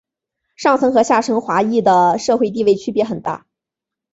[0.55, 3.45] 上层和下层华裔的社会地位区别很大。